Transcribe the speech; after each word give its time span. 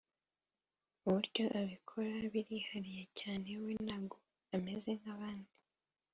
ubuuryo 0.97 1.45
abikora 1.59 2.15
birihariye 2.33 3.03
cyane 3.19 3.49
we 3.63 3.71
ntago 3.85 4.17
ameze 4.55 4.89
nkabandi 4.99 5.51